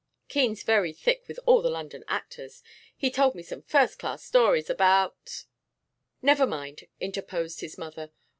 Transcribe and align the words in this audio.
Keene's 0.29 0.63
very 0.63 0.93
thick 0.93 1.25
with 1.27 1.39
all 1.45 1.61
the 1.61 1.69
London 1.69 2.03
actors. 2.07 2.63
He 2.97 3.11
told 3.11 3.35
me 3.35 3.43
some 3.43 3.61
first 3.61 3.99
class 3.99 4.23
stories 4.23 4.67
about' 4.67 5.45
'Never 6.23 6.47
mind,' 6.47 6.87
interposed 6.99 7.61
his 7.61 7.77
mother. 7.77 8.11